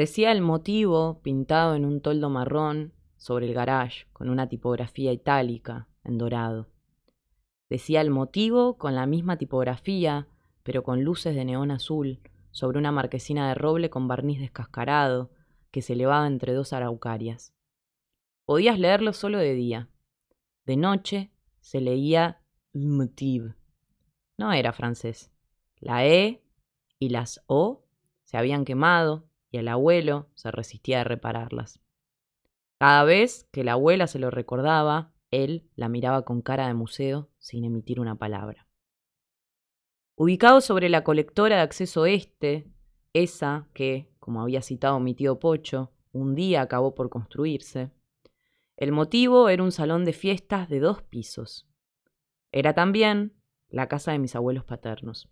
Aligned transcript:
Decía 0.00 0.32
el 0.32 0.40
motivo 0.40 1.20
pintado 1.20 1.74
en 1.74 1.84
un 1.84 2.00
toldo 2.00 2.30
marrón 2.30 2.94
sobre 3.18 3.46
el 3.46 3.52
garage 3.52 4.06
con 4.14 4.30
una 4.30 4.48
tipografía 4.48 5.12
itálica 5.12 5.88
en 6.04 6.16
dorado. 6.16 6.70
Decía 7.68 8.00
el 8.00 8.08
motivo 8.08 8.78
con 8.78 8.94
la 8.94 9.04
misma 9.04 9.36
tipografía, 9.36 10.26
pero 10.62 10.84
con 10.84 11.04
luces 11.04 11.34
de 11.34 11.44
neón 11.44 11.70
azul, 11.70 12.20
sobre 12.50 12.78
una 12.78 12.92
marquesina 12.92 13.46
de 13.48 13.54
roble 13.54 13.90
con 13.90 14.08
barniz 14.08 14.40
descascarado 14.40 15.32
que 15.70 15.82
se 15.82 15.92
elevaba 15.92 16.26
entre 16.26 16.54
dos 16.54 16.72
araucarias. 16.72 17.52
Podías 18.46 18.78
leerlo 18.78 19.12
solo 19.12 19.36
de 19.36 19.52
día. 19.52 19.90
De 20.64 20.78
noche 20.78 21.30
se 21.60 21.82
leía 21.82 22.40
le 22.72 22.86
motiv. 22.86 23.54
No 24.38 24.50
era 24.54 24.72
francés. 24.72 25.30
La 25.78 26.06
E 26.06 26.42
y 26.98 27.10
las 27.10 27.42
O 27.48 27.84
se 28.24 28.38
habían 28.38 28.64
quemado 28.64 29.28
y 29.50 29.58
el 29.58 29.68
abuelo 29.68 30.28
se 30.34 30.50
resistía 30.50 31.00
a 31.00 31.04
repararlas. 31.04 31.80
Cada 32.78 33.04
vez 33.04 33.46
que 33.52 33.64
la 33.64 33.72
abuela 33.72 34.06
se 34.06 34.18
lo 34.18 34.30
recordaba, 34.30 35.12
él 35.30 35.68
la 35.76 35.88
miraba 35.88 36.24
con 36.24 36.40
cara 36.42 36.66
de 36.66 36.74
museo 36.74 37.28
sin 37.38 37.64
emitir 37.64 38.00
una 38.00 38.16
palabra. 38.16 38.66
Ubicado 40.16 40.60
sobre 40.60 40.88
la 40.88 41.04
colectora 41.04 41.56
de 41.56 41.62
acceso 41.62 42.06
este, 42.06 42.70
esa 43.12 43.68
que, 43.74 44.10
como 44.18 44.42
había 44.42 44.62
citado 44.62 45.00
mi 45.00 45.14
tío 45.14 45.38
Pocho, 45.38 45.92
un 46.12 46.34
día 46.34 46.62
acabó 46.62 46.94
por 46.94 47.10
construirse, 47.10 47.90
el 48.76 48.92
motivo 48.92 49.50
era 49.50 49.62
un 49.62 49.72
salón 49.72 50.04
de 50.04 50.14
fiestas 50.14 50.68
de 50.68 50.80
dos 50.80 51.02
pisos. 51.02 51.68
Era 52.50 52.74
también 52.74 53.34
la 53.68 53.88
casa 53.88 54.12
de 54.12 54.18
mis 54.18 54.34
abuelos 54.34 54.64
paternos. 54.64 55.28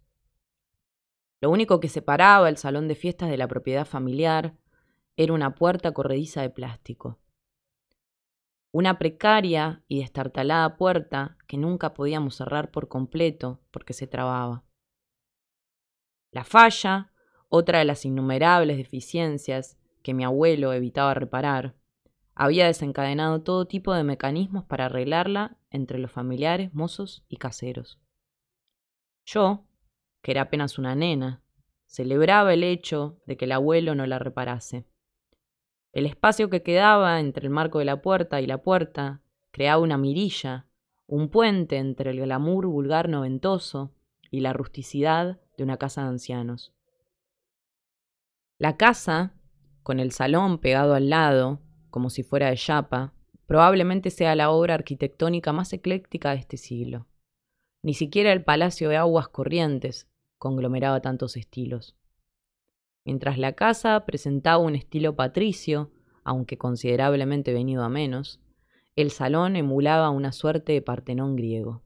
Lo 1.41 1.51
único 1.51 1.81
que 1.81 1.89
separaba 1.89 2.49
el 2.49 2.57
salón 2.57 2.89
de 2.89 2.95
fiestas 2.95 3.31
de 3.31 3.37
la 3.37 3.47
propiedad 3.47 3.87
familiar 3.87 4.55
era 5.17 5.33
una 5.33 5.55
puerta 5.55 5.93
corrediza 5.93 6.43
de 6.43 6.51
plástico. 6.51 7.19
Una 8.73 8.99
precaria 8.99 9.83
y 9.89 10.01
destartalada 10.01 10.77
puerta 10.77 11.37
que 11.47 11.57
nunca 11.57 11.95
podíamos 11.95 12.37
cerrar 12.37 12.71
por 12.71 12.89
completo 12.89 13.61
porque 13.71 13.93
se 13.93 14.07
trababa. 14.07 14.65
La 16.31 16.45
falla, 16.45 17.13
otra 17.49 17.79
de 17.79 17.85
las 17.85 18.05
innumerables 18.05 18.77
deficiencias 18.77 19.79
que 20.03 20.15
mi 20.15 20.25
abuelo 20.25 20.73
evitaba 20.73 21.15
reparar, 21.15 21.75
había 22.35 22.67
desencadenado 22.67 23.43
todo 23.43 23.67
tipo 23.67 23.93
de 23.95 24.05
mecanismos 24.05 24.65
para 24.65 24.87
arreglarla 24.87 25.57
entre 25.71 25.99
los 25.99 26.13
familiares, 26.13 26.73
mozos 26.75 27.25
y 27.29 27.37
caseros. 27.39 27.99
Yo, 29.25 29.65
que 30.29 30.33
era 30.33 30.43
apenas 30.43 30.77
una 30.77 30.95
nena, 30.95 31.43
celebraba 31.87 32.53
el 32.53 32.63
hecho 32.63 33.19
de 33.25 33.39
que 33.39 33.47
el 33.47 33.53
abuelo 33.53 33.95
no 33.95 34.05
la 34.05 34.19
reparase. 34.19 34.85
El 35.91 36.05
espacio 36.05 36.51
que 36.51 36.63
quedaba 36.63 37.19
entre 37.19 37.47
el 37.47 37.51
marco 37.51 37.79
de 37.79 37.87
la 37.87 38.03
puerta 38.03 38.39
y 38.43 38.47
la 38.47 38.59
puerta 38.61 39.23
creaba 39.53 39.83
una 39.83 39.97
mirilla, 39.97 40.67
un 41.07 41.31
puente 41.31 41.79
entre 41.79 42.11
el 42.11 42.21
glamour 42.21 42.67
vulgar 42.67 43.09
noventoso 43.09 43.95
y 44.31 44.41
la 44.41 44.53
rusticidad 44.53 45.41
de 45.57 45.65
una 45.65 45.79
casa 45.79 46.03
de 46.03 46.09
ancianos. 46.09 46.75
La 48.59 48.77
casa, 48.77 49.33
con 49.83 49.99
el 49.99 50.13
salón 50.13 50.59
pegado 50.59 50.93
al 50.93 51.09
lado, 51.09 51.63
como 51.89 52.11
si 52.11 52.23
fuera 52.23 52.51
de 52.51 52.57
chapa, 52.59 53.15
probablemente 53.47 54.11
sea 54.11 54.35
la 54.35 54.51
obra 54.51 54.75
arquitectónica 54.75 55.55
más 55.55 55.73
ecléctica 55.73 56.33
de 56.33 56.37
este 56.37 56.59
siglo. 56.59 57.07
Ni 57.83 57.95
siquiera 57.95 58.31
el 58.31 58.45
Palacio 58.45 58.91
de 58.91 58.99
Aguas 58.99 59.29
Corrientes 59.29 60.07
conglomeraba 60.39 61.01
tantos 61.01 61.37
estilos. 61.37 61.97
Mientras 63.05 63.39
la 63.39 63.53
casa 63.53 64.05
presentaba 64.05 64.59
un 64.59 64.75
estilo 64.75 65.17
patricio, 65.17 65.91
aunque 66.25 66.59
considerablemente 66.59 67.53
venido 67.53 67.83
a 67.83 67.89
menos, 67.89 68.41
el 68.97 69.11
salón 69.11 69.57
emulaba 69.57 70.11
una 70.11 70.33
suerte 70.33 70.73
de 70.73 70.83
Partenón 70.83 71.37
griego. 71.37 71.83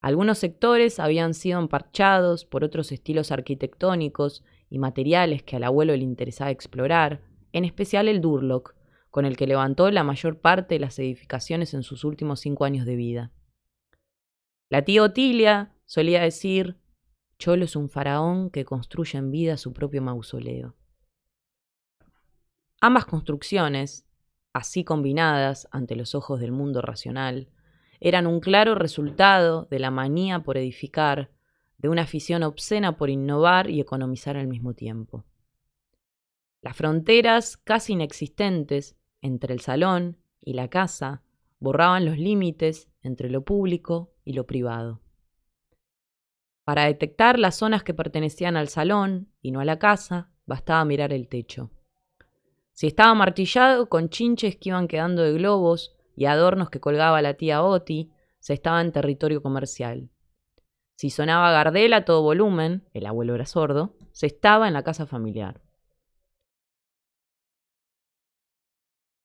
Algunos 0.00 0.38
sectores 0.38 0.98
habían 0.98 1.32
sido 1.32 1.60
emparchados 1.60 2.44
por 2.44 2.64
otros 2.64 2.90
estilos 2.90 3.30
arquitectónicos 3.30 4.42
y 4.68 4.78
materiales 4.78 5.44
que 5.44 5.56
al 5.56 5.64
abuelo 5.64 5.94
le 5.94 6.02
interesaba 6.02 6.50
explorar, 6.50 7.22
en 7.52 7.64
especial 7.64 8.08
el 8.08 8.20
Durlock, 8.20 8.74
con 9.10 9.26
el 9.26 9.36
que 9.36 9.46
levantó 9.46 9.90
la 9.90 10.02
mayor 10.02 10.40
parte 10.40 10.74
de 10.74 10.80
las 10.80 10.98
edificaciones 10.98 11.74
en 11.74 11.84
sus 11.84 12.02
últimos 12.02 12.40
cinco 12.40 12.64
años 12.64 12.86
de 12.86 12.96
vida. 12.96 13.30
La 14.70 14.84
tía 14.84 15.02
Otilia 15.02 15.76
solía 15.84 16.22
decir, 16.22 16.78
Cholo 17.42 17.64
es 17.64 17.74
un 17.74 17.88
faraón 17.88 18.50
que 18.50 18.64
construye 18.64 19.18
en 19.18 19.32
vida 19.32 19.56
su 19.56 19.72
propio 19.72 20.00
mausoleo. 20.00 20.76
Ambas 22.80 23.04
construcciones, 23.04 24.06
así 24.52 24.84
combinadas 24.84 25.66
ante 25.72 25.96
los 25.96 26.14
ojos 26.14 26.38
del 26.38 26.52
mundo 26.52 26.82
racional, 26.82 27.48
eran 27.98 28.28
un 28.28 28.38
claro 28.38 28.76
resultado 28.76 29.66
de 29.72 29.80
la 29.80 29.90
manía 29.90 30.44
por 30.44 30.56
edificar, 30.56 31.32
de 31.78 31.88
una 31.88 32.02
afición 32.02 32.44
obscena 32.44 32.96
por 32.96 33.10
innovar 33.10 33.68
y 33.68 33.80
economizar 33.80 34.36
al 34.36 34.46
mismo 34.46 34.74
tiempo. 34.74 35.24
Las 36.60 36.76
fronteras 36.76 37.56
casi 37.56 37.94
inexistentes 37.94 38.96
entre 39.20 39.52
el 39.52 39.58
salón 39.58 40.16
y 40.40 40.52
la 40.52 40.68
casa 40.68 41.24
borraban 41.58 42.04
los 42.04 42.18
límites 42.18 42.88
entre 43.02 43.30
lo 43.30 43.44
público 43.44 44.12
y 44.24 44.34
lo 44.34 44.46
privado. 44.46 45.00
Para 46.64 46.84
detectar 46.84 47.38
las 47.38 47.56
zonas 47.56 47.82
que 47.82 47.94
pertenecían 47.94 48.56
al 48.56 48.68
salón 48.68 49.28
y 49.40 49.50
no 49.50 49.60
a 49.60 49.64
la 49.64 49.78
casa, 49.78 50.30
bastaba 50.46 50.84
mirar 50.84 51.12
el 51.12 51.28
techo. 51.28 51.70
Si 52.72 52.86
estaba 52.86 53.14
martillado 53.14 53.88
con 53.88 54.08
chinches 54.08 54.56
que 54.56 54.70
iban 54.70 54.88
quedando 54.88 55.22
de 55.22 55.32
globos 55.32 55.96
y 56.16 56.26
adornos 56.26 56.70
que 56.70 56.80
colgaba 56.80 57.20
la 57.20 57.34
tía 57.34 57.62
Oti, 57.62 58.12
se 58.38 58.54
estaba 58.54 58.80
en 58.80 58.92
territorio 58.92 59.42
comercial. 59.42 60.10
Si 60.96 61.10
sonaba 61.10 61.50
Gardel 61.50 61.92
a 61.94 62.04
todo 62.04 62.22
volumen, 62.22 62.88
el 62.92 63.06
abuelo 63.06 63.34
era 63.34 63.46
sordo, 63.46 63.96
se 64.12 64.26
estaba 64.26 64.68
en 64.68 64.74
la 64.74 64.84
casa 64.84 65.06
familiar. 65.06 65.60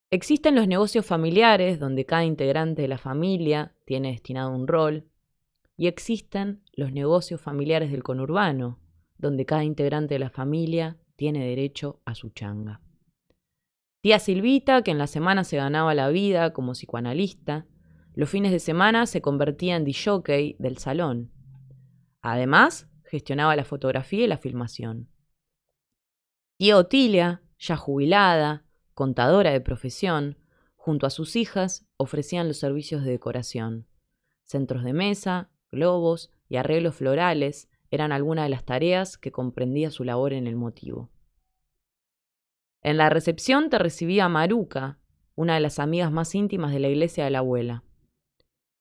Existen 0.09 0.55
los 0.55 0.67
negocios 0.67 1.05
familiares 1.05 1.79
donde 1.79 2.05
cada 2.05 2.23
integrante 2.23 2.81
de 2.81 2.87
la 2.87 2.97
familia 2.97 3.75
tiene 3.85 4.11
destinado 4.11 4.51
un 4.51 4.67
rol, 4.67 5.05
y 5.77 5.87
existen 5.87 6.63
los 6.73 6.91
negocios 6.91 7.39
familiares 7.39 7.91
del 7.91 8.03
conurbano, 8.03 8.79
donde 9.17 9.45
cada 9.45 9.63
integrante 9.63 10.15
de 10.15 10.19
la 10.19 10.31
familia 10.31 10.97
tiene 11.15 11.45
derecho 11.45 12.01
a 12.03 12.15
su 12.15 12.31
changa. 12.31 12.81
Tía 14.01 14.19
Silvita, 14.19 14.81
que 14.81 14.91
en 14.91 14.97
la 14.97 15.07
semana 15.07 15.43
se 15.43 15.57
ganaba 15.57 15.93
la 15.93 16.09
vida 16.09 16.51
como 16.53 16.73
psicoanalista, 16.73 17.67
los 18.13 18.29
fines 18.29 18.51
de 18.51 18.59
semana 18.59 19.05
se 19.05 19.21
convertía 19.21 19.75
en 19.75 19.83
disjockey 19.83 20.55
del 20.59 20.79
salón. 20.79 21.31
Además, 22.21 22.89
gestionaba 23.03 23.55
la 23.55 23.63
fotografía 23.63 24.23
y 24.23 24.27
la 24.27 24.37
filmación. 24.37 25.09
Tía 26.57 26.77
Otilia, 26.77 27.43
ya 27.59 27.77
jubilada, 27.77 28.65
contadora 28.95 29.51
de 29.51 29.61
profesión, 29.61 30.37
junto 30.75 31.05
a 31.05 31.11
sus 31.11 31.35
hijas, 31.35 31.87
ofrecían 31.97 32.47
los 32.47 32.57
servicios 32.57 33.03
de 33.03 33.11
decoración. 33.11 33.87
Centros 34.43 34.83
de 34.83 34.93
mesa, 34.93 35.51
globos 35.71 36.31
y 36.49 36.57
arreglos 36.57 36.95
florales 36.95 37.69
eran 37.91 38.11
algunas 38.11 38.45
de 38.45 38.49
las 38.49 38.65
tareas 38.65 39.17
que 39.17 39.31
comprendía 39.31 39.91
su 39.91 40.03
labor 40.03 40.33
en 40.33 40.47
el 40.47 40.55
motivo. 40.55 41.09
En 42.81 42.97
la 42.97 43.09
recepción 43.09 43.69
te 43.69 43.79
recibía 43.79 44.29
Maruca, 44.29 44.99
una 45.35 45.55
de 45.55 45.59
las 45.59 45.79
amigas 45.79 46.11
más 46.11 46.33
íntimas 46.35 46.71
de 46.71 46.79
la 46.79 46.89
iglesia 46.89 47.25
de 47.25 47.31
la 47.31 47.39
abuela. 47.39 47.83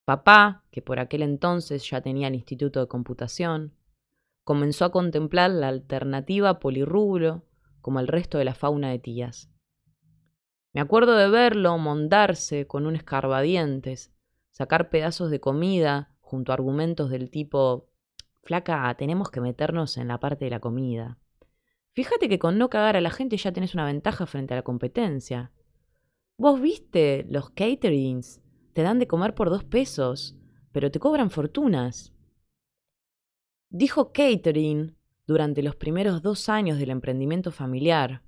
Papá, 0.05 0.65
que 0.71 0.83
por 0.83 1.01
aquel 1.01 1.23
entonces 1.23 1.89
ya 1.89 2.01
tenía 2.01 2.29
el 2.29 2.35
Instituto 2.35 2.81
de 2.81 2.87
Computación, 2.87 3.75
comenzó 4.45 4.85
a 4.85 4.93
contemplar 4.93 5.51
la 5.51 5.69
alternativa 5.69 6.61
polirrubro 6.61 7.45
como 7.81 7.99
el 8.01 8.07
resto 8.07 8.39
de 8.39 8.45
la 8.45 8.55
fauna 8.55 8.91
de 8.91 9.01
tías. 9.01 9.51
Me 10.73 10.81
acuerdo 10.81 11.17
de 11.17 11.29
verlo 11.29 11.77
mondarse 11.79 12.67
con 12.67 12.87
un 12.87 12.97
escarbadientes, 12.97 14.13
sacar 14.51 14.91
pedazos 14.91 15.31
de 15.31 15.41
comida 15.41 16.16
junto 16.27 16.51
a 16.51 16.55
argumentos 16.55 17.09
del 17.09 17.31
tipo 17.31 17.87
Flaca, 18.43 18.93
tenemos 18.99 19.31
que 19.31 19.41
meternos 19.41 19.97
en 19.97 20.09
la 20.09 20.19
parte 20.19 20.45
de 20.45 20.51
la 20.51 20.59
comida. 20.59 21.19
Fíjate 21.93 22.29
que 22.29 22.41
con 22.41 22.59
no 22.59 22.69
cagar 22.69 22.97
a 22.97 23.01
la 23.01 23.11
gente 23.11 23.37
ya 23.37 23.53
tenés 23.53 23.75
una 23.75 23.87
ventaja 23.87 24.27
frente 24.27 24.53
a 24.53 24.57
la 24.57 24.65
competencia. 24.65 25.53
Vos 26.37 26.61
viste 26.61 27.27
los 27.31 27.51
caterings, 27.51 28.43
te 28.73 28.83
dan 28.83 28.99
de 28.99 29.07
comer 29.07 29.35
por 29.37 29.51
dos 29.51 29.63
pesos, 29.63 30.37
pero 30.73 30.91
te 30.91 30.99
cobran 30.99 31.31
fortunas. 31.31 32.13
Dijo 33.71 34.13
catering 34.13 34.97
durante 35.29 35.63
los 35.63 35.77
primeros 35.77 36.23
dos 36.23 36.49
años 36.49 36.79
del 36.79 36.91
emprendimiento 36.91 37.53
familiar, 37.53 38.23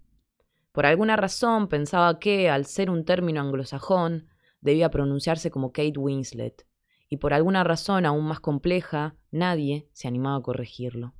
por 0.70 0.86
alguna 0.86 1.16
razón 1.16 1.66
pensaba 1.66 2.20
que, 2.20 2.48
al 2.48 2.64
ser 2.64 2.90
un 2.90 3.04
término 3.04 3.40
anglosajón, 3.40 4.28
debía 4.60 4.88
pronunciarse 4.88 5.50
como 5.50 5.72
Kate 5.72 5.98
Winslet, 5.98 6.67
y 7.08 7.18
por 7.18 7.32
alguna 7.32 7.64
razón 7.64 8.06
aún 8.06 8.26
más 8.26 8.40
compleja, 8.40 9.16
nadie 9.30 9.88
se 9.92 10.08
animaba 10.08 10.36
a 10.36 10.42
corregirlo. 10.42 11.14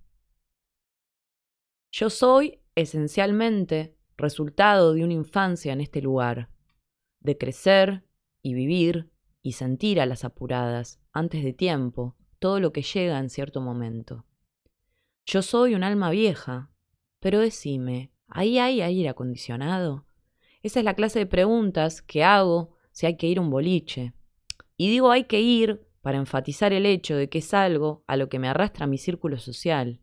Yo 1.90 2.11
soy, 2.11 2.61
esencialmente, 2.75 3.96
resultado 4.17 4.93
de 4.93 5.05
una 5.05 5.14
infancia 5.14 5.73
en 5.73 5.81
este 5.81 6.02
lugar, 6.02 6.50
de 7.20 7.38
crecer 7.38 8.05
y 8.43 8.55
vivir 8.55 9.11
y 9.43 9.52
sentir 9.52 10.00
a 10.00 10.06
las 10.06 10.25
apuradas, 10.25 11.00
antes 11.12 11.43
de 11.43 11.52
tiempo, 11.52 12.17
todo 12.38 12.61
lo 12.61 12.73
que 12.73 12.82
llega 12.82 13.19
en 13.19 13.31
cierto 13.31 13.61
momento. 13.61 14.26
Yo 15.25 15.43
soy 15.43 15.75
un 15.75 15.84
alma 15.84 16.11
vieja, 16.11 16.70
pero 17.20 17.41
decime, 17.41 18.12
¿ahí 18.29 18.58
hay 18.58 18.81
aire 18.81 19.08
acondicionado? 19.08 20.06
Esa 20.62 20.81
es 20.81 20.84
la 20.84 20.94
clase 20.94 21.20
de 21.20 21.26
preguntas 21.26 22.02
que 22.02 22.25
hago 22.25 22.76
si 22.91 23.06
hay 23.06 23.17
que 23.17 23.26
ir 23.26 23.41
un 23.41 23.50
boliche. 23.50 24.12
Y 24.79 24.89
digo 24.89 25.11
hay 25.11 25.25
que 25.25 25.41
ir 25.41 25.87
para 26.01 26.17
enfatizar 26.17 26.73
el 26.73 26.87
hecho 26.87 27.17
de 27.17 27.29
que 27.29 27.39
es 27.39 27.53
algo 27.53 28.05
a 28.07 28.17
lo 28.17 28.31
que 28.31 28.39
me 28.39 28.49
arrastra 28.49 28.87
mi 28.87 28.97
círculo 28.97 29.39
social. 29.39 30.01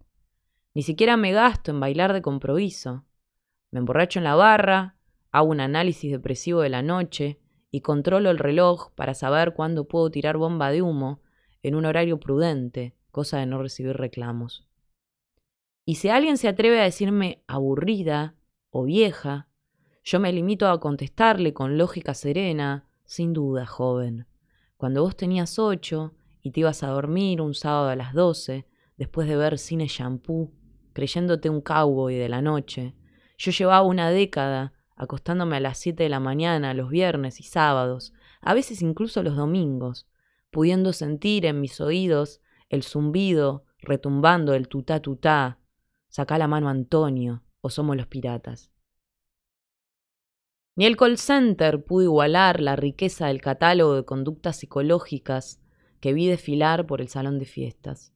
Ni 0.75 0.83
siquiera 0.83 1.15
me 1.17 1.31
gasto 1.31 1.71
en 1.71 1.79
bailar 1.79 2.13
de 2.13 2.21
compromiso. 2.21 3.05
Me 3.71 3.79
emborracho 3.79 4.19
en 4.19 4.25
la 4.25 4.35
barra, 4.35 4.97
hago 5.31 5.49
un 5.49 5.61
análisis 5.61 6.11
depresivo 6.11 6.61
de 6.61 6.69
la 6.69 6.81
noche 6.81 7.39
y 7.71 7.81
controlo 7.81 8.29
el 8.29 8.37
reloj 8.37 8.91
para 8.95 9.13
saber 9.13 9.53
cuándo 9.53 9.87
puedo 9.87 10.11
tirar 10.11 10.37
bomba 10.37 10.69
de 10.71 10.81
humo 10.81 11.21
en 11.63 11.75
un 11.75 11.85
horario 11.85 12.19
prudente, 12.19 12.93
cosa 13.11 13.37
de 13.37 13.45
no 13.45 13.61
recibir 13.61 13.95
reclamos. 13.95 14.67
Y 15.85 15.95
si 15.95 16.09
alguien 16.09 16.37
se 16.37 16.49
atreve 16.49 16.81
a 16.81 16.83
decirme 16.83 17.43
aburrida 17.47 18.35
o 18.71 18.83
vieja, 18.83 19.47
yo 20.03 20.19
me 20.19 20.33
limito 20.33 20.67
a 20.67 20.79
contestarle 20.79 21.53
con 21.53 21.77
lógica 21.77 22.13
serena, 22.13 22.85
sin 23.05 23.33
duda, 23.33 23.65
joven. 23.65 24.27
Cuando 24.77 25.01
vos 25.03 25.15
tenías 25.15 25.57
ocho 25.57 26.13
y 26.41 26.51
te 26.51 26.59
ibas 26.59 26.83
a 26.83 26.87
dormir 26.87 27.41
un 27.41 27.53
sábado 27.53 27.89
a 27.89 27.95
las 27.95 28.13
doce, 28.13 28.67
después 28.97 29.27
de 29.27 29.37
ver 29.37 29.57
cine 29.57 29.87
shampoo, 29.87 30.51
creyéndote 30.93 31.49
un 31.49 31.61
cowboy 31.61 32.15
de 32.15 32.29
la 32.29 32.41
noche, 32.41 32.95
yo 33.37 33.51
llevaba 33.51 33.81
una 33.83 34.09
década 34.09 34.73
acostándome 34.95 35.57
a 35.57 35.59
las 35.59 35.77
siete 35.77 36.03
de 36.03 36.09
la 36.09 36.19
mañana 36.19 36.73
los 36.73 36.89
viernes 36.89 37.39
y 37.39 37.43
sábados, 37.43 38.13
a 38.41 38.53
veces 38.53 38.81
incluso 38.81 39.23
los 39.23 39.35
domingos, 39.35 40.07
pudiendo 40.51 40.93
sentir 40.93 41.45
en 41.45 41.59
mis 41.61 41.81
oídos 41.81 42.41
el 42.69 42.83
zumbido 42.83 43.65
retumbando 43.85 44.53
el 44.53 44.67
tutá 44.67 44.99
tutá, 44.99 45.59
sacá 46.09 46.37
la 46.37 46.47
mano 46.47 46.69
Antonio, 46.69 47.43
o 47.61 47.69
somos 47.69 47.95
los 47.95 48.07
piratas. 48.07 48.71
Ni 50.75 50.85
el 50.85 50.97
call 50.97 51.17
center 51.17 51.85
pudo 51.85 52.03
igualar 52.03 52.59
la 52.59 52.75
riqueza 52.75 53.27
del 53.27 53.39
catálogo 53.39 53.95
de 53.95 54.03
conductas 54.03 54.57
psicológicas 54.57 55.61
que 56.01 56.13
vi 56.13 56.27
desfilar 56.27 56.85
por 56.85 56.99
el 56.99 57.07
salón 57.07 57.39
de 57.39 57.45
fiestas. 57.45 58.13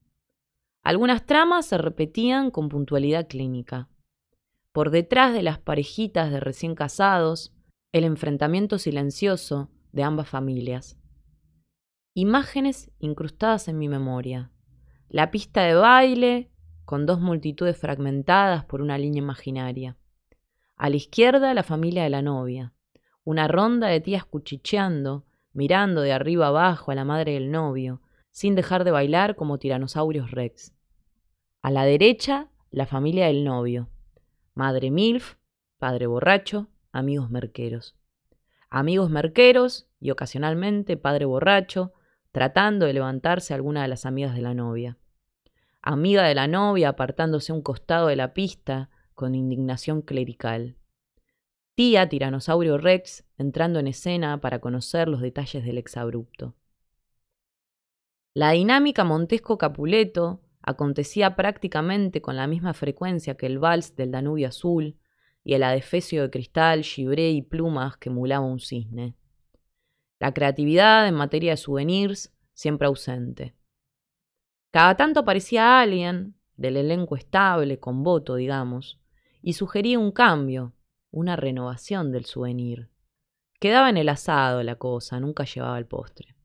Algunas 0.84 1.26
tramas 1.26 1.66
se 1.68 1.78
repetían 1.78 2.52
con 2.52 2.68
puntualidad 2.68 3.28
clínica. 3.28 3.90
Por 4.74 4.92
detrás 4.92 5.34
de 5.34 5.42
las 5.42 5.60
parejitas 5.60 6.32
de 6.32 6.40
recién 6.40 6.76
casados, 6.76 7.54
el 7.92 8.04
enfrentamiento 8.04 8.78
silencioso 8.78 9.70
de 9.92 10.04
ambas 10.04 10.28
familias. 10.30 10.98
Imágenes 12.14 12.92
incrustadas 13.00 13.68
en 13.68 13.78
mi 13.78 13.88
memoria. 13.88 14.52
La 15.08 15.32
pista 15.32 15.64
de 15.64 15.76
baile, 15.76 16.52
con 16.86 17.06
dos 17.06 17.22
multitudes 17.22 17.78
fragmentadas 17.78 18.66
por 18.66 18.82
una 18.82 18.98
línea 18.98 19.20
imaginaria. 19.20 19.99
A 20.80 20.90
la 20.90 20.96
izquierda 20.96 21.54
la 21.54 21.64
familia 21.64 22.04
de 22.04 22.10
la 22.10 22.22
novia, 22.22 22.72
una 23.26 23.50
ronda 23.50 23.88
de 23.88 24.00
tías 24.00 24.24
cuchicheando, 24.24 25.26
mirando 25.52 26.00
de 26.00 26.14
arriba 26.14 26.48
abajo 26.48 26.92
a 26.92 26.96
la 26.96 27.04
madre 27.04 27.34
del 27.34 27.52
novio, 27.52 28.02
sin 28.31 28.56
dejar 28.56 28.86
de 28.86 28.92
bailar 28.92 29.36
como 29.36 29.60
tiranosaurios 29.60 30.31
rex. 30.31 30.74
A 31.62 31.70
la 31.70 31.84
derecha 31.84 32.48
la 32.72 32.86
familia 32.86 33.28
del 33.28 33.44
novio, 33.44 33.90
madre 34.54 34.90
milf, 34.90 35.36
padre 35.80 36.08
borracho, 36.08 36.70
amigos 36.94 37.30
merqueros. 37.30 37.98
Amigos 38.70 39.10
merqueros 39.10 39.90
y 40.00 40.12
ocasionalmente 40.12 40.96
padre 40.96 41.25
borracho, 41.25 41.92
tratando 42.32 42.86
de 42.86 42.94
levantarse 42.94 43.54
alguna 43.54 43.82
de 43.82 43.90
las 43.90 44.06
amigas 44.06 44.34
de 44.34 44.44
la 44.44 44.54
novia. 44.54 44.98
Amiga 45.82 46.24
de 46.24 46.36
la 46.36 46.48
novia 46.48 46.88
apartándose 46.88 47.52
a 47.52 47.56
un 47.56 47.64
costado 47.64 48.08
de 48.08 48.16
la 48.16 48.34
pista, 48.34 48.90
con 49.19 49.36
indignación 49.36 50.01
clerical. 50.01 50.77
Tía 51.75 52.07
Tiranosaurio 52.07 52.77
Rex 52.77 53.25
entrando 53.38 53.77
en 53.80 53.88
escena 53.88 54.39
para 54.39 54.60
conocer 54.60 55.10
los 55.10 55.19
detalles 55.19 55.66
del 55.66 55.77
exabrupto. 55.77 56.56
La 58.33 58.51
dinámica 58.51 59.04
Montesco-Capuleto 59.04 60.39
acontecía 60.62 61.36
prácticamente 61.36 62.21
con 62.21 62.38
la 62.38 62.48
misma 62.48 62.74
frecuencia 62.74 63.36
que 63.36 63.48
el 63.48 63.60
vals 63.60 63.98
del 63.98 64.12
Danubio 64.12 64.48
Azul 64.48 64.95
y 65.44 65.54
el 65.54 65.63
adefesio 65.63 66.22
de 66.22 66.30
cristal, 66.30 66.83
gibré 66.83 67.31
y 67.31 67.42
plumas 67.42 67.98
que 67.98 68.07
emulaba 68.07 68.45
un 68.45 68.62
cisne. 68.62 69.15
La 70.18 70.33
creatividad 70.33 71.10
en 71.10 71.15
materia 71.15 71.51
de 71.51 71.57
souvenirs 71.57 72.31
siempre 72.54 72.88
ausente. 72.88 73.54
Cada 74.72 74.95
tanto 74.95 75.19
aparecía 75.19 75.81
alguien, 75.81 76.36
del 76.56 76.77
elenco 76.77 77.18
estable, 77.18 77.80
con 77.80 78.01
voto, 78.01 78.36
digamos, 78.36 78.98
y 79.41 79.53
sugería 79.53 80.00
un 80.00 80.12
cambio, 80.12 80.74
una 81.12 81.36
renovación 81.36 82.12
del 82.12 82.25
souvenir. 82.25 82.89
Quedaba 83.59 83.89
en 83.89 83.97
el 83.97 84.09
asado 84.09 84.63
la 84.63 84.75
cosa, 84.75 85.19
nunca 85.19 85.44
llevaba 85.44 85.77
el 85.77 85.86
postre. 85.86 86.36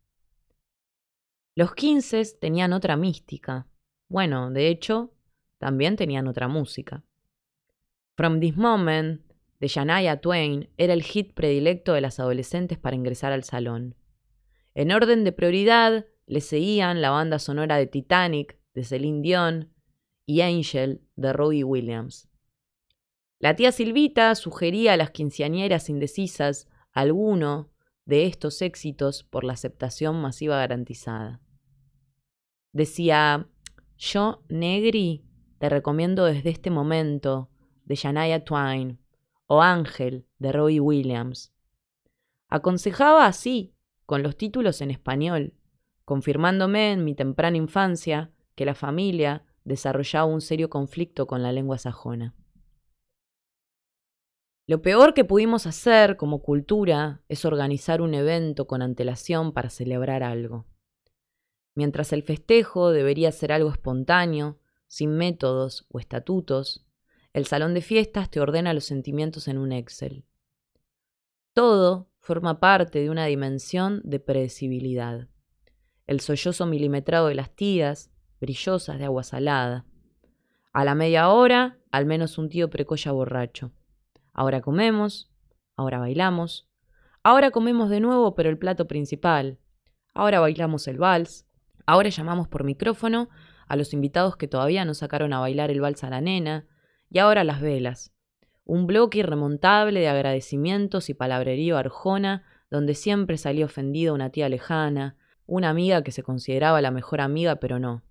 Los 1.54 1.74
quince 1.74 2.22
tenían 2.40 2.72
otra 2.72 2.96
mística. 2.96 3.68
Bueno, 4.08 4.50
de 4.50 4.68
hecho, 4.68 5.12
también 5.58 5.96
tenían 5.96 6.26
otra 6.26 6.48
música. 6.48 7.04
From 8.16 8.40
This 8.40 8.56
Moment, 8.56 9.22
de 9.60 9.68
Shania 9.68 10.20
Twain, 10.20 10.68
era 10.76 10.92
el 10.92 11.02
hit 11.02 11.32
predilecto 11.34 11.92
de 11.92 12.00
las 12.00 12.18
adolescentes 12.18 12.78
para 12.78 12.96
ingresar 12.96 13.32
al 13.32 13.44
salón. 13.44 13.94
En 14.74 14.90
orden 14.90 15.22
de 15.22 15.32
prioridad, 15.32 16.06
le 16.26 16.40
seguían 16.40 17.00
la 17.00 17.10
banda 17.10 17.38
sonora 17.38 17.76
de 17.76 17.86
Titanic, 17.86 18.58
de 18.74 18.84
Celine 18.84 19.22
Dion, 19.22 19.72
y 20.26 20.40
Angel, 20.40 21.02
de 21.16 21.32
Robbie 21.32 21.64
Williams. 21.64 22.28
La 23.38 23.56
tía 23.56 23.72
Silvita 23.72 24.34
sugería 24.34 24.94
a 24.94 24.96
las 24.96 25.10
quinceañeras 25.10 25.88
indecisas 25.90 26.68
alguno 26.92 27.70
de 28.06 28.26
estos 28.26 28.62
éxitos 28.62 29.24
por 29.24 29.44
la 29.44 29.54
aceptación 29.54 30.20
masiva 30.20 30.58
garantizada. 30.58 31.40
Decía, 32.72 33.48
yo, 33.96 34.42
Negri, 34.48 35.24
te 35.58 35.68
recomiendo 35.68 36.24
desde 36.24 36.50
este 36.50 36.70
momento 36.70 37.50
de 37.84 37.94
Shania 37.94 38.44
Twain 38.44 38.98
o 39.46 39.62
Ángel 39.62 40.26
de 40.38 40.52
Robbie 40.52 40.80
Williams. 40.80 41.52
Aconsejaba 42.48 43.26
así, 43.26 43.74
con 44.06 44.22
los 44.22 44.36
títulos 44.36 44.80
en 44.80 44.90
español, 44.90 45.54
confirmándome 46.04 46.92
en 46.92 47.04
mi 47.04 47.14
temprana 47.14 47.56
infancia 47.56 48.30
que 48.54 48.66
la 48.66 48.74
familia 48.74 49.44
desarrollaba 49.64 50.26
un 50.26 50.40
serio 50.40 50.68
conflicto 50.68 51.26
con 51.26 51.42
la 51.42 51.52
lengua 51.52 51.78
sajona. 51.78 52.34
Lo 54.66 54.80
peor 54.80 55.12
que 55.12 55.26
pudimos 55.26 55.66
hacer 55.66 56.16
como 56.16 56.40
cultura 56.40 57.22
es 57.28 57.44
organizar 57.44 58.00
un 58.00 58.14
evento 58.14 58.66
con 58.66 58.80
antelación 58.80 59.52
para 59.52 59.68
celebrar 59.68 60.22
algo. 60.22 60.64
Mientras 61.74 62.14
el 62.14 62.22
festejo 62.22 62.90
debería 62.90 63.30
ser 63.30 63.52
algo 63.52 63.70
espontáneo, 63.70 64.58
sin 64.86 65.16
métodos 65.16 65.86
o 65.90 65.98
estatutos, 65.98 66.86
el 67.34 67.46
salón 67.46 67.74
de 67.74 67.82
fiestas 67.82 68.30
te 68.30 68.40
ordena 68.40 68.72
los 68.72 68.84
sentimientos 68.84 69.48
en 69.48 69.58
un 69.58 69.72
Excel. 69.72 70.24
Todo 71.52 72.08
forma 72.18 72.58
parte 72.58 73.00
de 73.00 73.10
una 73.10 73.26
dimensión 73.26 74.00
de 74.02 74.18
predecibilidad. 74.18 75.28
El 76.06 76.20
sollozo 76.20 76.64
milimetrado 76.64 77.26
de 77.26 77.34
las 77.34 77.54
tías, 77.54 78.10
brillosas 78.40 78.98
de 78.98 79.04
agua 79.04 79.24
salada. 79.24 79.84
A 80.72 80.84
la 80.84 80.94
media 80.94 81.28
hora, 81.28 81.78
al 81.90 82.06
menos 82.06 82.38
un 82.38 82.48
tío 82.48 82.70
precoya 82.70 83.12
borracho. 83.12 83.72
Ahora 84.34 84.60
comemos, 84.60 85.30
ahora 85.76 86.00
bailamos, 86.00 86.68
ahora 87.22 87.52
comemos 87.52 87.88
de 87.88 88.00
nuevo 88.00 88.34
pero 88.34 88.50
el 88.50 88.58
plato 88.58 88.88
principal, 88.88 89.58
ahora 90.12 90.40
bailamos 90.40 90.88
el 90.88 90.98
vals, 90.98 91.46
ahora 91.86 92.08
llamamos 92.08 92.48
por 92.48 92.64
micrófono 92.64 93.28
a 93.68 93.76
los 93.76 93.94
invitados 93.94 94.36
que 94.36 94.48
todavía 94.48 94.84
no 94.84 94.92
sacaron 94.94 95.32
a 95.32 95.38
bailar 95.38 95.70
el 95.70 95.80
vals 95.80 96.02
a 96.02 96.10
la 96.10 96.20
nena, 96.20 96.66
y 97.10 97.20
ahora 97.20 97.44
las 97.44 97.60
velas. 97.60 98.12
Un 98.64 98.88
bloque 98.88 99.18
irremontable 99.18 100.00
de 100.00 100.08
agradecimientos 100.08 101.08
y 101.10 101.14
palabrerío 101.14 101.78
arjona, 101.78 102.44
donde 102.70 102.94
siempre 102.94 103.38
salía 103.38 103.66
ofendida 103.66 104.12
una 104.12 104.30
tía 104.30 104.48
lejana, 104.48 105.16
una 105.46 105.70
amiga 105.70 106.02
que 106.02 106.10
se 106.10 106.24
consideraba 106.24 106.82
la 106.82 106.90
mejor 106.90 107.20
amiga, 107.20 107.56
pero 107.56 107.78
no. 107.78 108.02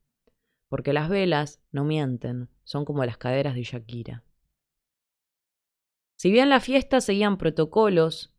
Porque 0.70 0.94
las 0.94 1.10
velas 1.10 1.62
no 1.72 1.84
mienten, 1.84 2.50
son 2.64 2.86
como 2.86 3.04
las 3.04 3.18
caderas 3.18 3.56
de 3.56 3.64
Shakira. 3.64 4.24
Si 6.24 6.32
bien 6.32 6.48
la 6.48 6.62
fiesta 6.62 7.02
seguían 7.02 7.38
protocolos, 7.38 8.32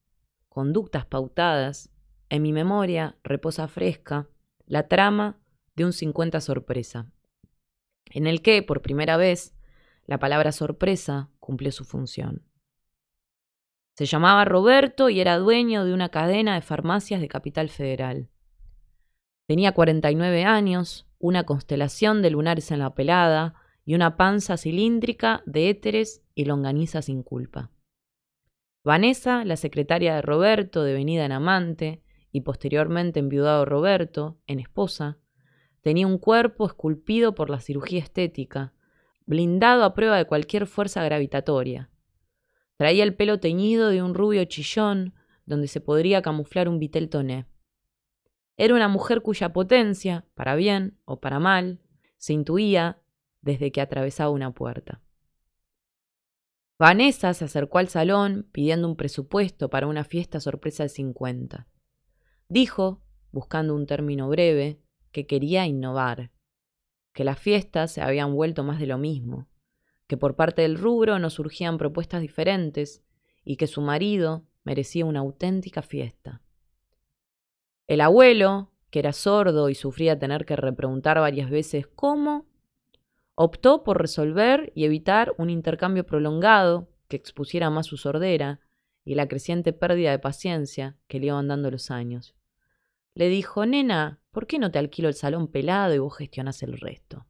conductas 0.49 1.05
pautadas, 1.05 1.91
en 2.31 2.41
mi 2.41 2.51
memoria 2.51 3.19
reposa 3.23 3.69
fresca 3.69 4.27
la 4.65 4.89
trama 4.89 5.37
de 5.77 5.85
un 5.85 5.93
50 5.93 6.41
sorpresa, 6.41 7.11
en 8.07 8.27
el 8.27 8.41
que, 8.41 8.63
por 8.63 8.81
primera 8.81 9.19
vez, 9.19 9.55
la 10.07 10.19
palabra 10.19 10.51
sorpresa 10.53 11.29
cumplió 11.41 11.73
su 11.73 11.85
función. 11.85 12.47
Se 13.99 14.07
llamaba 14.07 14.47
Roberto 14.47 15.11
y 15.11 15.21
era 15.21 15.37
dueño 15.37 15.85
de 15.85 15.93
una 15.93 16.09
cadena 16.09 16.55
de 16.55 16.63
farmacias 16.63 17.21
de 17.21 17.29
Capital 17.29 17.69
Federal. 17.69 18.31
Tenía 19.47 19.73
49 19.73 20.47
años, 20.47 21.07
una 21.19 21.45
constelación 21.45 22.23
de 22.23 22.31
lunares 22.31 22.71
en 22.71 22.79
la 22.79 22.95
pelada 22.95 23.57
y 23.85 23.95
una 23.95 24.17
panza 24.17 24.57
cilíndrica 24.57 25.43
de 25.45 25.69
éteres 25.69 26.23
y 26.35 26.47
longaniza 26.47 27.03
sin 27.03 27.23
culpa. 27.23 27.73
Vanessa, 28.85 29.47
la 29.47 29.57
secretaria 29.57 30.15
de 30.15 30.21
Roberto, 30.21 30.85
devenida 30.85 31.25
en 31.25 31.33
amante, 31.33 32.03
y 32.31 32.43
posteriormente 32.43 33.19
enviudado 33.19 33.65
Roberto, 33.65 34.39
en 34.47 34.61
esposa, 34.61 35.19
tenía 35.81 36.07
un 36.07 36.19
cuerpo 36.19 36.67
esculpido 36.67 37.35
por 37.35 37.49
la 37.49 37.61
cirugía 37.61 38.01
estética, 38.01 38.75
blindado 39.25 39.85
a 39.85 39.95
prueba 39.95 40.19
de 40.19 40.27
cualquier 40.27 40.67
fuerza 40.67 41.03
gravitatoria. 41.03 41.91
Traía 42.77 43.05
el 43.05 43.15
pelo 43.15 43.41
teñido 43.41 43.89
de 43.89 44.03
un 44.03 44.15
rubio 44.15 44.45
chillón, 44.45 45.15
donde 45.47 45.69
se 45.69 45.81
podría 45.81 46.21
camuflar 46.21 46.69
un 46.69 46.79
vitel 46.79 47.09
toné. 47.09 47.47
Era 48.59 48.75
una 48.75 48.89
mujer 48.89 49.23
cuya 49.23 49.53
potencia, 49.55 50.27
para 50.35 50.57
bien 50.57 50.99
o 51.07 51.21
para 51.21 51.39
mal, 51.39 51.81
se 52.19 52.35
intuía 52.35 53.01
desde 53.41 53.73
que 53.73 53.81
atravesaba 53.81 54.31
una 54.31 54.53
puerta. 54.53 55.04
Vanessa 56.79 57.33
se 57.35 57.45
acercó 57.45 57.79
al 57.79 57.89
salón 57.89 58.49
pidiendo 58.51 58.89
un 58.89 58.97
presupuesto 58.97 59.71
para 59.71 59.87
una 59.87 60.03
fiesta 60.03 60.41
sorpresa 60.41 60.83
de 60.83 60.89
50. 60.89 61.69
Dijo, 62.49 63.01
buscando 63.31 63.75
un 63.75 63.87
término 63.87 64.29
breve, 64.29 64.81
que 65.13 65.27
quería 65.27 65.67
innovar, 65.67 66.33
que 67.13 67.23
las 67.23 67.39
fiestas 67.39 67.93
se 67.93 68.03
habían 68.03 68.35
vuelto 68.35 68.65
más 68.65 68.81
de 68.81 68.87
lo 68.87 68.99
mismo, 68.99 69.49
que 70.09 70.17
por 70.17 70.35
parte 70.35 70.63
del 70.63 70.77
rubro 70.77 71.21
no 71.21 71.31
surgían 71.31 71.79
propuestas 71.79 72.21
diferentes 72.21 73.05
y 73.45 73.57
que 73.57 73.69
su 73.69 73.81
marido 73.81 74.45
merecía 74.65 75.05
una 75.05 75.21
auténtica 75.21 75.81
fiesta. 75.83 76.43
El 77.87 78.01
abuelo, 78.01 78.73
que 78.91 78.99
era 78.99 79.13
sordo 79.13 79.69
y 79.69 79.77
sufría 79.77 80.19
tener 80.19 80.45
que 80.45 80.57
repreguntar 80.57 81.21
varias 81.21 81.51
veces 81.51 81.87
cómo, 81.87 82.47
optó 83.35 83.83
por 83.83 84.01
resolver 84.01 84.73
y 84.75 84.85
evitar 84.85 85.35
un 85.39 85.51
intercambio 85.51 86.07
prolongado 86.07 86.89
que 87.09 87.17
expusiera 87.17 87.71
más 87.71 87.87
su 87.87 87.97
sordera 87.97 88.61
y 89.05 89.15
la 89.15 89.29
creciente 89.29 89.73
pérdida 89.73 90.11
de 90.11 90.19
paciencia 90.19 90.97
que 91.09 91.21
le 91.21 91.27
iban 91.27 91.49
dando 91.49 91.71
los 91.71 91.91
años. 91.91 92.35
Le 93.15 93.29
dijo, 93.29 93.67
nena, 93.67 94.21
¿por 94.31 94.47
qué 94.47 94.59
no 94.59 94.71
te 94.71 94.79
alquilo 94.79 95.09
el 95.09 95.15
salón 95.15 95.49
pelado 95.49 95.95
y 95.95 95.99
vos 95.99 96.17
gestionás 96.17 96.63
el 96.63 96.79
resto? 96.79 97.27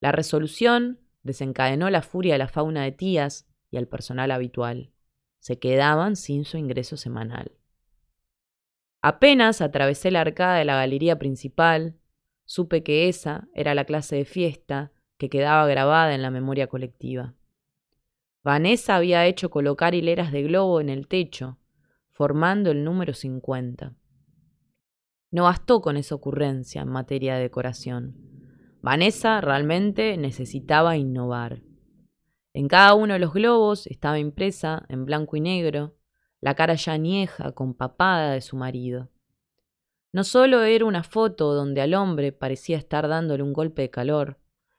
La 0.00 0.12
resolución 0.12 1.00
desencadenó 1.22 1.90
la 1.90 2.02
furia 2.02 2.34
de 2.34 2.38
la 2.38 2.48
fauna 2.48 2.84
de 2.84 2.92
tías 2.92 3.46
y 3.70 3.76
al 3.76 3.88
personal 3.88 4.30
habitual. 4.30 4.92
Se 5.38 5.58
quedaban 5.58 6.16
sin 6.16 6.44
su 6.44 6.56
ingreso 6.56 6.96
semanal. 6.96 7.52
Apenas 9.02 9.60
atravesé 9.60 10.10
la 10.10 10.22
arcada 10.22 10.56
de 10.56 10.64
la 10.64 10.76
galería 10.76 11.18
principal, 11.18 11.96
supe 12.44 12.82
que 12.82 13.08
esa 13.08 13.48
era 13.54 13.74
la 13.74 13.84
clase 13.84 14.16
de 14.16 14.24
fiesta 14.24 14.92
que 15.18 15.28
quedaba 15.28 15.66
grabada 15.66 16.14
en 16.14 16.22
la 16.22 16.30
memoria 16.30 16.66
colectiva. 16.66 17.34
Vanessa 18.42 18.96
había 18.96 19.26
hecho 19.26 19.50
colocar 19.50 19.94
hileras 19.94 20.30
de 20.30 20.42
globo 20.42 20.80
en 20.80 20.90
el 20.90 21.08
techo, 21.08 21.58
formando 22.10 22.70
el 22.70 22.84
número 22.84 23.14
50. 23.14 23.94
No 25.30 25.44
bastó 25.44 25.80
con 25.80 25.96
esa 25.96 26.14
ocurrencia 26.14 26.82
en 26.82 26.88
materia 26.88 27.36
de 27.36 27.42
decoración. 27.42 28.14
Vanessa 28.82 29.40
realmente 29.40 30.16
necesitaba 30.18 30.96
innovar. 30.96 31.62
En 32.52 32.68
cada 32.68 32.94
uno 32.94 33.14
de 33.14 33.18
los 33.18 33.32
globos 33.32 33.86
estaba 33.86 34.18
impresa, 34.18 34.84
en 34.88 35.06
blanco 35.06 35.36
y 35.36 35.40
negro, 35.40 35.96
la 36.40 36.54
cara 36.54 36.74
ya 36.74 36.92
añeja, 36.92 37.52
compapada 37.52 38.32
de 38.32 38.42
su 38.42 38.56
marido. 38.56 39.10
No 40.14 40.22
solo 40.22 40.62
era 40.62 40.84
una 40.84 41.02
foto 41.02 41.54
donde 41.54 41.80
al 41.80 41.92
hombre 41.92 42.30
parecía 42.30 42.78
estar 42.78 43.08
dándole 43.08 43.42
un 43.42 43.52
golpe 43.52 43.82
de 43.82 43.90
calor, 43.90 44.38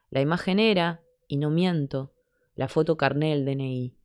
la 0.10 0.22
imagen 0.22 0.60
era, 0.60 1.04
y 1.28 1.36
no 1.36 1.50
miento, 1.50 2.14
la 2.56 2.70
foto 2.70 2.96
carné 2.96 3.32
del 3.32 3.44
DNI. 3.44 3.98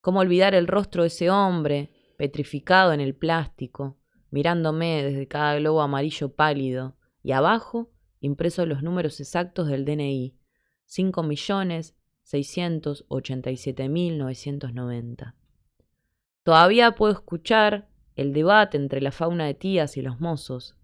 ¿Cómo 0.00 0.18
olvidar 0.18 0.56
el 0.56 0.66
rostro 0.66 1.02
de 1.02 1.06
ese 1.06 1.30
hombre, 1.30 1.92
petrificado 2.16 2.92
en 2.92 3.00
el 3.00 3.14
plástico, 3.14 3.96
mirándome 4.30 5.04
desde 5.04 5.28
cada 5.28 5.54
globo 5.54 5.82
amarillo 5.82 6.34
pálido, 6.34 6.96
y 7.22 7.30
abajo 7.30 7.92
impresos 8.18 8.66
los 8.66 8.82
números 8.82 9.20
exactos 9.20 9.68
del 9.68 9.84
DNI, 9.84 10.36
cinco 10.84 11.22
millones 11.22 11.94
seiscientos 12.24 13.04
ochenta 13.06 13.52
y 13.52 13.56
siete 13.56 13.88
mil 13.88 14.18
novecientos 14.18 14.74
noventa. 14.74 15.36
Todavía 16.42 16.96
puedo 16.96 17.12
escuchar 17.12 17.86
el 18.18 18.32
debate 18.32 18.76
entre 18.76 19.00
la 19.00 19.12
fauna 19.12 19.46
de 19.46 19.54
tías 19.54 19.96
y 19.96 20.02
los 20.02 20.20
mozos. 20.20 20.74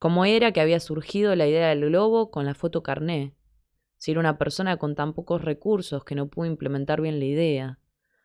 ¿Cómo 0.00 0.24
era 0.24 0.50
que 0.50 0.60
había 0.60 0.80
surgido 0.80 1.36
la 1.36 1.46
idea 1.46 1.68
del 1.68 1.86
globo 1.86 2.32
con 2.32 2.44
la 2.44 2.54
foto 2.54 2.82
carné? 2.82 3.36
Si 3.98 4.10
era 4.10 4.20
una 4.20 4.36
persona 4.36 4.76
con 4.76 4.96
tan 4.96 5.14
pocos 5.14 5.42
recursos 5.42 6.02
que 6.02 6.16
no 6.16 6.26
pudo 6.26 6.46
implementar 6.46 7.00
bien 7.00 7.20
la 7.20 7.24
idea, 7.24 7.78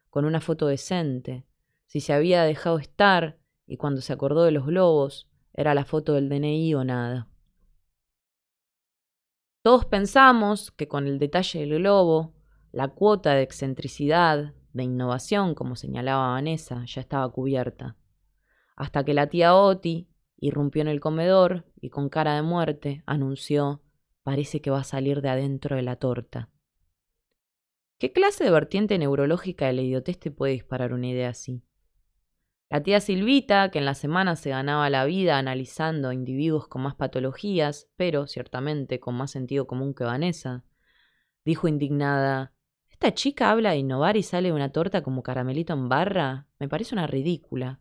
con 0.09 0.25
una 0.25 0.41
foto 0.41 0.65
decente, 0.65 1.45
si 1.85 1.99
se 1.99 2.13
había 2.13 2.43
dejado 2.43 2.79
estar 2.79 3.37
y 3.67 3.77
cuando 3.77 4.01
se 4.01 4.11
acordó 4.11 4.43
de 4.43 4.51
los 4.51 4.65
globos 4.65 5.29
era 5.53 5.75
la 5.75 5.85
foto 5.85 6.13
del 6.13 6.27
DNI 6.27 6.73
o 6.73 6.83
nada. 6.83 7.27
Todos 9.61 9.85
pensamos 9.85 10.71
que 10.71 10.87
con 10.87 11.05
el 11.05 11.19
detalle 11.19 11.59
del 11.59 11.75
globo, 11.75 12.33
la 12.71 12.87
cuota 12.87 13.35
de 13.35 13.43
excentricidad, 13.43 14.55
de 14.73 14.83
innovación, 14.83 15.53
como 15.53 15.75
señalaba 15.75 16.29
Vanessa, 16.29 16.83
ya 16.85 17.01
estaba 17.01 17.31
cubierta. 17.31 17.97
Hasta 18.81 19.05
que 19.05 19.13
la 19.13 19.27
tía 19.27 19.53
Oti 19.53 20.07
irrumpió 20.39 20.81
en 20.81 20.87
el 20.87 20.99
comedor 20.99 21.65
y 21.79 21.91
con 21.91 22.09
cara 22.09 22.33
de 22.33 22.41
muerte 22.41 23.03
anunció 23.05 23.83
parece 24.23 24.59
que 24.59 24.71
va 24.71 24.79
a 24.79 24.83
salir 24.83 25.21
de 25.21 25.29
adentro 25.29 25.75
de 25.75 25.83
la 25.83 25.97
torta. 25.97 26.49
¿Qué 27.99 28.11
clase 28.11 28.43
de 28.43 28.49
vertiente 28.49 28.97
neurológica 28.97 29.67
de 29.67 29.73
la 29.73 29.83
idiotez 29.83 30.17
te 30.17 30.31
puede 30.31 30.53
disparar 30.53 30.93
una 30.93 31.09
idea 31.09 31.29
así? 31.29 31.61
La 32.71 32.81
tía 32.81 33.01
Silvita, 33.01 33.69
que 33.69 33.77
en 33.77 33.85
la 33.85 33.93
semana 33.93 34.35
se 34.35 34.49
ganaba 34.49 34.89
la 34.89 35.05
vida 35.05 35.37
analizando 35.37 36.11
individuos 36.11 36.67
con 36.67 36.81
más 36.81 36.95
patologías, 36.95 37.87
pero 37.97 38.25
ciertamente 38.25 38.99
con 38.99 39.13
más 39.13 39.29
sentido 39.29 39.67
común 39.67 39.93
que 39.93 40.05
Vanessa, 40.05 40.63
dijo 41.45 41.67
indignada 41.67 42.55
esta 42.89 43.13
chica 43.13 43.51
habla 43.51 43.71
de 43.71 43.77
innovar 43.77 44.17
y 44.17 44.23
sale 44.23 44.51
una 44.51 44.71
torta 44.71 45.03
como 45.03 45.21
caramelito 45.21 45.73
en 45.73 45.87
barra. 45.87 46.47
Me 46.59 46.67
parece 46.67 46.95
una 46.95 47.05
ridícula. 47.07 47.80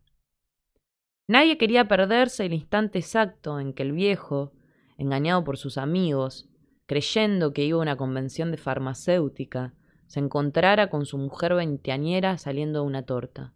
Nadie 1.31 1.59
quería 1.59 1.87
perderse 1.87 2.45
el 2.45 2.53
instante 2.53 2.99
exacto 2.99 3.61
en 3.61 3.73
que 3.73 3.85
el 3.85 3.93
viejo, 3.93 4.51
engañado 4.99 5.45
por 5.45 5.59
sus 5.59 5.79
amigos, 5.79 6.49
creyendo 6.87 7.53
que 7.53 7.63
iba 7.63 7.79
a 7.79 7.83
una 7.83 7.97
convención 7.97 8.51
de 8.51 8.57
farmacéutica, 8.57 9.73
se 10.09 10.19
encontrara 10.19 10.91
con 10.91 11.07
su 11.07 11.19
mujer 11.19 11.55
veinteañera 11.55 12.37
saliendo 12.37 12.81
de 12.81 12.87
una 12.87 13.05
torta. 13.05 13.55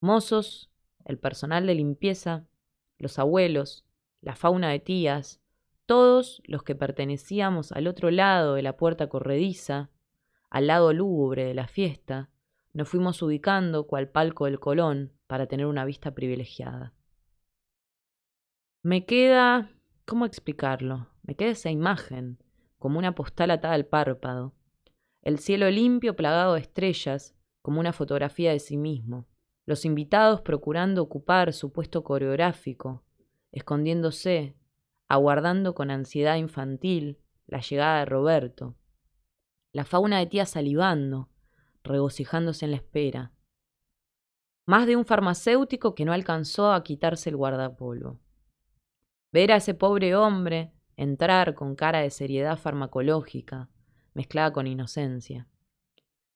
Mozos, 0.00 0.70
el 1.04 1.18
personal 1.18 1.66
de 1.66 1.74
limpieza, 1.74 2.46
los 2.98 3.18
abuelos, 3.18 3.84
la 4.20 4.36
fauna 4.36 4.70
de 4.70 4.78
tías, 4.78 5.40
todos 5.86 6.40
los 6.44 6.62
que 6.62 6.76
pertenecíamos 6.76 7.72
al 7.72 7.88
otro 7.88 8.12
lado 8.12 8.54
de 8.54 8.62
la 8.62 8.76
puerta 8.76 9.08
corrediza, 9.08 9.90
al 10.50 10.68
lado 10.68 10.92
lúgubre 10.92 11.46
de 11.46 11.54
la 11.54 11.66
fiesta, 11.66 12.30
nos 12.72 12.88
fuimos 12.88 13.20
ubicando 13.22 13.88
cual 13.88 14.08
palco 14.08 14.44
del 14.44 14.60
Colón 14.60 15.14
para 15.30 15.46
tener 15.46 15.66
una 15.66 15.84
vista 15.84 16.12
privilegiada. 16.12 16.92
Me 18.82 19.06
queda... 19.06 19.70
¿Cómo 20.04 20.26
explicarlo? 20.26 21.06
Me 21.22 21.36
queda 21.36 21.50
esa 21.50 21.70
imagen, 21.70 22.42
como 22.80 22.98
una 22.98 23.14
postal 23.14 23.52
atada 23.52 23.74
al 23.74 23.86
párpado. 23.86 24.56
El 25.22 25.38
cielo 25.38 25.70
limpio 25.70 26.16
plagado 26.16 26.54
de 26.54 26.62
estrellas, 26.62 27.36
como 27.62 27.78
una 27.78 27.92
fotografía 27.92 28.50
de 28.50 28.58
sí 28.58 28.76
mismo. 28.76 29.28
Los 29.66 29.84
invitados 29.84 30.40
procurando 30.40 31.00
ocupar 31.00 31.52
su 31.52 31.70
puesto 31.70 32.02
coreográfico, 32.02 33.04
escondiéndose, 33.52 34.56
aguardando 35.06 35.76
con 35.76 35.92
ansiedad 35.92 36.38
infantil 36.38 37.20
la 37.46 37.60
llegada 37.60 38.00
de 38.00 38.06
Roberto, 38.06 38.74
la 39.70 39.84
fauna 39.84 40.18
de 40.18 40.26
tía 40.26 40.44
salivando, 40.44 41.28
regocijándose 41.84 42.64
en 42.64 42.72
la 42.72 42.78
espera. 42.78 43.32
Más 44.70 44.86
de 44.86 44.94
un 44.94 45.04
farmacéutico 45.04 45.96
que 45.96 46.04
no 46.04 46.12
alcanzó 46.12 46.72
a 46.72 46.84
quitarse 46.84 47.28
el 47.28 47.34
guardapolvo. 47.36 48.20
Ver 49.32 49.50
a 49.50 49.56
ese 49.56 49.74
pobre 49.74 50.14
hombre 50.14 50.70
entrar 50.96 51.56
con 51.56 51.74
cara 51.74 52.02
de 52.02 52.10
seriedad 52.10 52.56
farmacológica, 52.56 53.68
mezclada 54.14 54.52
con 54.52 54.68
inocencia. 54.68 55.48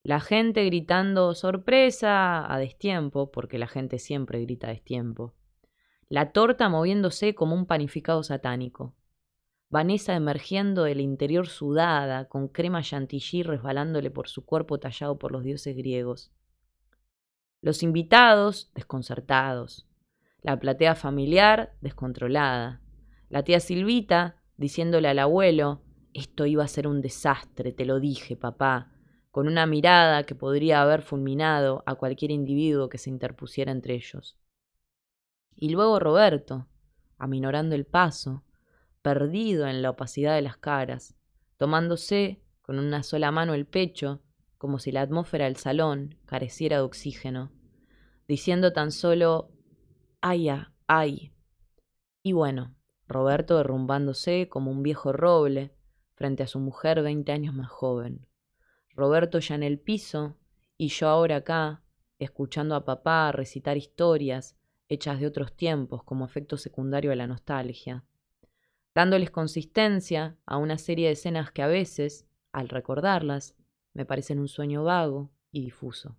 La 0.02 0.18
gente 0.18 0.64
gritando 0.64 1.32
sorpresa 1.36 2.52
a 2.52 2.58
destiempo, 2.58 3.30
porque 3.30 3.56
la 3.56 3.68
gente 3.68 4.00
siempre 4.00 4.40
grita 4.40 4.66
a 4.66 4.70
destiempo. 4.70 5.36
La 6.08 6.32
torta 6.32 6.68
moviéndose 6.68 7.36
como 7.36 7.54
un 7.54 7.66
panificado 7.66 8.24
satánico. 8.24 8.96
Vanessa 9.70 10.12
emergiendo 10.16 10.82
del 10.82 11.00
interior 11.00 11.46
sudada, 11.46 12.24
con 12.24 12.48
crema 12.48 12.82
chantilly 12.82 13.44
resbalándole 13.44 14.10
por 14.10 14.26
su 14.26 14.44
cuerpo 14.44 14.80
tallado 14.80 15.20
por 15.20 15.30
los 15.30 15.44
dioses 15.44 15.76
griegos. 15.76 16.32
Los 17.64 17.82
invitados, 17.82 18.70
desconcertados. 18.74 19.88
La 20.42 20.60
platea 20.60 20.94
familiar, 20.94 21.72
descontrolada. 21.80 22.82
La 23.30 23.42
tía 23.42 23.58
Silvita, 23.58 24.36
diciéndole 24.58 25.08
al 25.08 25.18
abuelo, 25.18 25.80
esto 26.12 26.44
iba 26.44 26.62
a 26.62 26.68
ser 26.68 26.86
un 26.86 27.00
desastre, 27.00 27.72
te 27.72 27.86
lo 27.86 28.00
dije, 28.00 28.36
papá, 28.36 28.92
con 29.30 29.46
una 29.46 29.64
mirada 29.64 30.24
que 30.24 30.34
podría 30.34 30.82
haber 30.82 31.00
fulminado 31.00 31.82
a 31.86 31.94
cualquier 31.94 32.32
individuo 32.32 32.90
que 32.90 32.98
se 32.98 33.08
interpusiera 33.08 33.72
entre 33.72 33.94
ellos. 33.94 34.36
Y 35.56 35.70
luego 35.70 35.98
Roberto, 35.98 36.68
aminorando 37.16 37.74
el 37.74 37.86
paso, 37.86 38.44
perdido 39.00 39.66
en 39.68 39.80
la 39.80 39.88
opacidad 39.88 40.34
de 40.34 40.42
las 40.42 40.58
caras, 40.58 41.16
tomándose 41.56 42.42
con 42.60 42.78
una 42.78 43.02
sola 43.02 43.30
mano 43.30 43.54
el 43.54 43.64
pecho, 43.64 44.20
como 44.64 44.78
si 44.78 44.92
la 44.92 45.02
atmósfera 45.02 45.44
del 45.44 45.56
salón 45.56 46.16
careciera 46.24 46.78
de 46.78 46.84
oxígeno, 46.84 47.52
diciendo 48.26 48.72
tan 48.72 48.92
solo 48.92 49.50
ay, 50.22 50.48
ay. 50.86 51.34
Y 52.22 52.32
bueno, 52.32 52.74
Roberto 53.06 53.58
derrumbándose 53.58 54.48
como 54.48 54.70
un 54.70 54.82
viejo 54.82 55.12
roble 55.12 55.74
frente 56.14 56.44
a 56.44 56.46
su 56.46 56.60
mujer 56.60 57.02
veinte 57.02 57.30
años 57.32 57.54
más 57.54 57.68
joven. 57.68 58.26
Roberto 58.94 59.38
ya 59.38 59.54
en 59.54 59.64
el 59.64 59.78
piso 59.78 60.38
y 60.78 60.88
yo 60.88 61.08
ahora 61.08 61.36
acá, 61.36 61.82
escuchando 62.18 62.74
a 62.74 62.86
papá 62.86 63.32
recitar 63.32 63.76
historias 63.76 64.56
hechas 64.88 65.20
de 65.20 65.26
otros 65.26 65.54
tiempos 65.54 66.04
como 66.04 66.24
efecto 66.24 66.56
secundario 66.56 67.12
a 67.12 67.16
la 67.16 67.26
nostalgia, 67.26 68.02
dándoles 68.94 69.30
consistencia 69.30 70.38
a 70.46 70.56
una 70.56 70.78
serie 70.78 71.08
de 71.08 71.12
escenas 71.12 71.52
que 71.52 71.60
a 71.60 71.66
veces, 71.66 72.26
al 72.50 72.70
recordarlas, 72.70 73.54
me 73.94 74.04
parecen 74.04 74.38
un 74.40 74.48
sueño 74.48 74.84
vago 74.84 75.30
y 75.50 75.62
difuso. 75.62 76.16